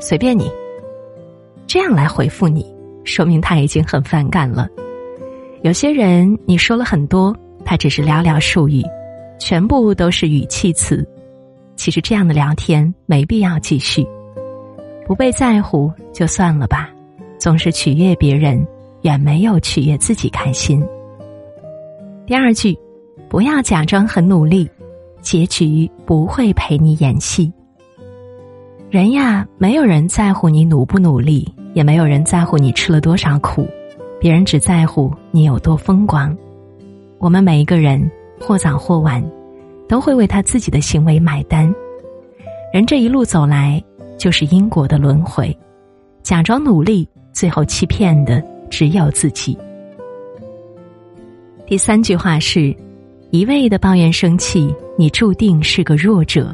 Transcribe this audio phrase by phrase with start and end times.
[0.00, 0.50] 随便你，
[1.66, 2.66] 这样来回复你，
[3.04, 4.66] 说明他已经很反感了。
[5.62, 7.36] 有些人你说了很多，
[7.66, 8.82] 他只是寥寥数语，
[9.38, 11.06] 全部都是语气词。
[11.76, 14.06] 其实这样的聊天没必要继续，
[15.06, 16.90] 不被在乎就算了吧。
[17.38, 18.66] 总是取悦别人，
[19.02, 20.82] 远没有取悦自己开心。
[22.26, 22.76] 第二句，
[23.28, 24.68] 不要假装很努力，
[25.20, 27.52] 结局不会陪你演戏。
[28.90, 33.64] 人呀，没有人在乎你努不努力，也没有人在乎你吃了多少苦，
[34.18, 36.36] 别人只在乎你有多风光。
[37.18, 38.10] 我们每一个人
[38.40, 39.24] 或早或晚，
[39.88, 41.72] 都会为他自己的行为买单。
[42.72, 43.80] 人这一路走来，
[44.18, 45.56] 就是因果的轮回。
[46.24, 49.56] 假装努力，最后欺骗的只有自己。
[51.64, 52.74] 第三句话是：
[53.30, 56.52] 一味的抱怨生气，你注定是个弱者。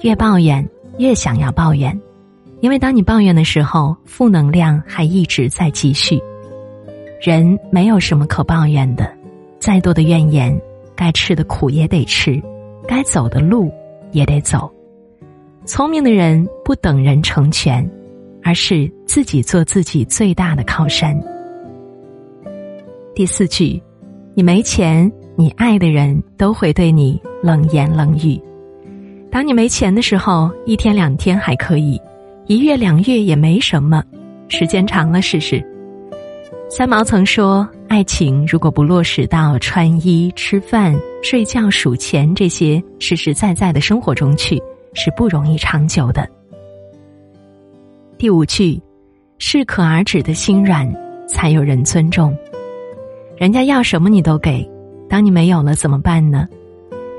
[0.00, 0.66] 越抱怨。
[0.98, 1.98] 越想要抱怨，
[2.60, 6.20] 因为当你抱怨的时候，负能量还一直在继续。
[7.20, 9.10] 人没有什么可抱怨的，
[9.58, 10.58] 再多的怨言，
[10.94, 12.42] 该吃的苦也得吃，
[12.86, 13.70] 该走的路
[14.12, 14.70] 也得走。
[15.64, 17.88] 聪明的人不等人成全，
[18.42, 21.18] 而是自己做自己最大的靠山。
[23.14, 23.82] 第四句，
[24.34, 28.40] 你没钱，你爱的人都会对你冷言冷语。
[29.36, 32.00] 当你没钱的时候，一天两天还可以，
[32.46, 34.02] 一月两月也没什么，
[34.48, 35.62] 时间长了试试。
[36.70, 44.58] 三毛曾说：“爱情如果不落实到穿衣、吃饭、睡觉、数钱这些实实在在的生活中去，
[44.94, 46.26] 是不容易长久的。”
[48.16, 48.80] 第五句，
[49.36, 50.90] 适可而止的心软，
[51.28, 52.34] 才有人尊重。
[53.36, 54.66] 人家要什么你都给，
[55.10, 56.48] 当你没有了怎么办呢？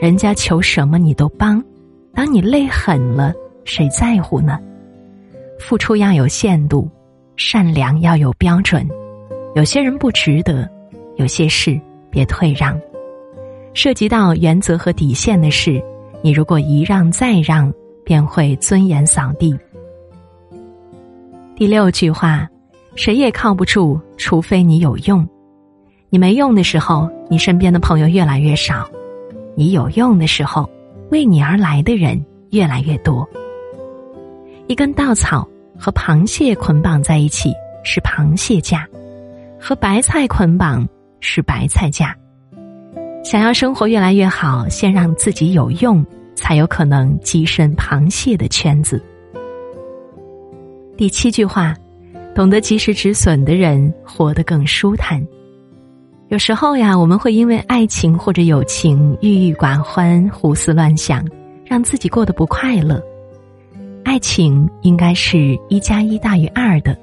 [0.00, 1.62] 人家求什么你都帮。
[2.16, 3.34] 当你累狠了，
[3.64, 4.58] 谁在乎呢？
[5.58, 6.90] 付出要有限度，
[7.36, 8.88] 善良要有标准。
[9.54, 10.66] 有些人不值得，
[11.16, 11.78] 有些事
[12.10, 12.80] 别退让。
[13.74, 15.78] 涉及到原则和底线的事，
[16.22, 17.70] 你如果一让再让，
[18.02, 19.54] 便会尊严扫地。
[21.54, 22.48] 第六句话，
[22.94, 25.28] 谁也靠不住，除非你有用。
[26.08, 28.88] 你没用的时候，你身边的朋友越来越少；
[29.54, 30.66] 你有用的时候。
[31.10, 33.28] 为你而来的人越来越多。
[34.66, 37.52] 一根稻草和螃蟹捆绑在一起
[37.84, 38.86] 是螃蟹架，
[39.60, 40.88] 和白菜捆绑
[41.20, 42.16] 是白菜架。
[43.22, 49.02] 想要生活越来越好，先让自己有用，才有可能跻身螃蟹的圈子。
[50.96, 51.74] 第七句话，
[52.34, 55.24] 懂得及时止损的人活得更舒坦。
[56.28, 61.24] 有时候呀，我们会因为爱情或者友情郁郁寡欢、胡思乱想，
[61.64, 63.00] 让自己过得不快乐。
[64.04, 66.98] 爱情应该是一加一大于二的，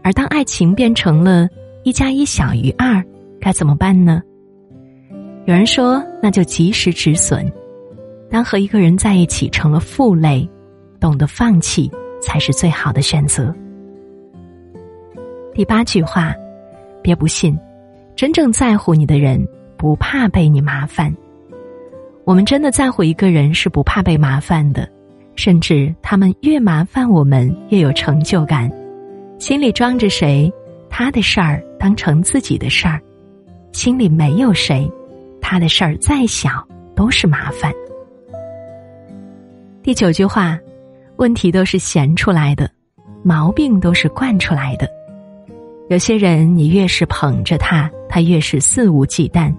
[0.00, 1.48] 而当爱情变成了
[1.82, 3.04] 一加一小于二，
[3.40, 4.22] 该怎么办呢？
[5.46, 7.50] 有人说，那就及时止损。
[8.30, 10.48] 当和一个人在一起成了负累，
[11.00, 11.90] 懂得放弃
[12.22, 13.52] 才是最好的选择。
[15.52, 16.32] 第八句话，
[17.02, 17.58] 别不信。
[18.16, 19.46] 真正在乎你的人
[19.76, 21.14] 不怕被你麻烦。
[22.24, 24.88] 我们真的在乎一个人是不怕被麻烦的，
[25.36, 28.72] 甚至他们越麻烦我们越有成就感。
[29.38, 30.50] 心里装着谁，
[30.88, 32.98] 他的事儿当成自己的事儿；
[33.70, 34.90] 心里没有谁，
[35.38, 37.70] 他的事儿再小都是麻烦。
[39.82, 40.58] 第九句话，
[41.16, 42.68] 问题都是闲出来的，
[43.22, 44.88] 毛病都是惯出来的。
[45.90, 47.88] 有些人，你越是捧着他。
[48.16, 49.54] 他越是肆无忌惮，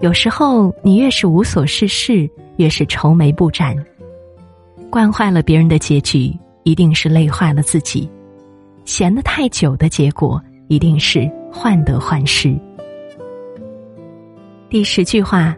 [0.00, 3.76] 有时候你越是无所事事，越是愁眉不展。
[4.90, 8.10] 惯坏了别人的结局，一定是累坏了自己；
[8.84, 12.58] 闲得太久的结果，一定是患得患失。
[14.68, 15.56] 第十句话：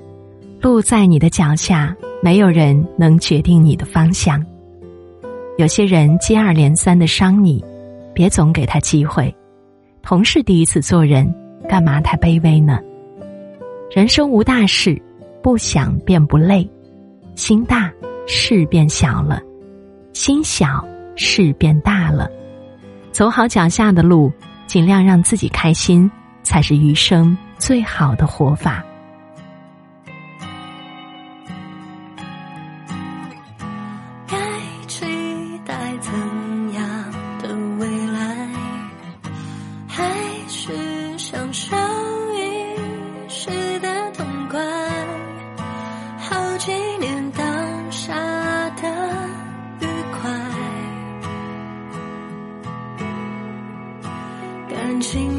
[0.60, 4.44] 路在你的脚下，没有人能决定你的方向。
[5.56, 7.64] 有些人接二连三的伤你，
[8.12, 9.34] 别总给他机会。
[10.02, 11.34] 同是第一次做人。
[11.68, 12.80] 干嘛太卑微呢？
[13.90, 15.00] 人生无大事，
[15.42, 16.68] 不想便不累；
[17.34, 17.92] 心大，
[18.26, 19.38] 事变小了；
[20.12, 20.84] 心小，
[21.14, 22.28] 事变大了。
[23.12, 24.32] 走好脚下的路，
[24.66, 26.10] 尽量让自己开心，
[26.42, 28.84] 才是余生最好的活法。
[34.26, 34.36] 该
[34.86, 35.04] 期
[35.66, 36.12] 待怎
[36.74, 36.84] 样
[37.42, 38.48] 的未来？
[39.86, 40.04] 还
[40.48, 40.72] 是
[41.30, 41.76] 享受
[42.32, 44.58] 一时的痛快
[46.16, 48.14] 好纪念当下
[48.70, 48.88] 的
[49.80, 50.30] 愉快
[54.70, 55.37] 感情